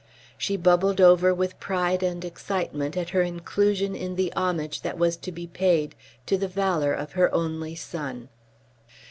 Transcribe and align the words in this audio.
She 0.35 0.57
bubbled 0.57 0.99
over 0.99 1.31
with 1.31 1.59
pride 1.59 2.01
and 2.01 2.25
excitement 2.25 2.97
at 2.97 3.11
her 3.11 3.21
inclusion 3.21 3.95
in 3.95 4.15
the 4.15 4.33
homage 4.33 4.81
that 4.81 4.97
was 4.97 5.15
to 5.17 5.31
be 5.31 5.45
paid 5.45 5.93
to 6.25 6.39
the 6.39 6.47
valour 6.47 6.91
of 6.91 7.11
her 7.11 7.31
only 7.35 7.75
son. 7.75 8.29